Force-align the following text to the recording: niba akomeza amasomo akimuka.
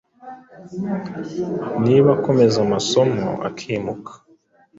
niba 1.85 2.09
akomeza 2.17 2.57
amasomo 2.65 3.27
akimuka. 3.47 4.11